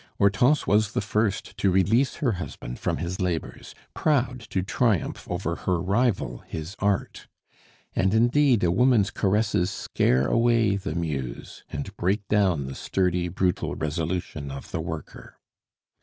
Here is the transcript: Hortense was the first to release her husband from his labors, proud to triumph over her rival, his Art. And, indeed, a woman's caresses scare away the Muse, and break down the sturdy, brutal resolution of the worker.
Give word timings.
Hortense 0.17 0.65
was 0.65 0.93
the 0.93 0.99
first 0.99 1.55
to 1.57 1.69
release 1.69 2.15
her 2.15 2.31
husband 2.31 2.79
from 2.79 2.97
his 2.97 3.21
labors, 3.21 3.75
proud 3.93 4.39
to 4.49 4.63
triumph 4.63 5.27
over 5.29 5.57
her 5.57 5.79
rival, 5.79 6.39
his 6.47 6.75
Art. 6.79 7.27
And, 7.95 8.11
indeed, 8.15 8.63
a 8.63 8.71
woman's 8.71 9.11
caresses 9.11 9.69
scare 9.69 10.25
away 10.25 10.75
the 10.75 10.95
Muse, 10.95 11.63
and 11.69 11.95
break 11.97 12.27
down 12.29 12.65
the 12.65 12.73
sturdy, 12.73 13.27
brutal 13.27 13.75
resolution 13.75 14.49
of 14.49 14.71
the 14.71 14.81
worker. 14.81 15.37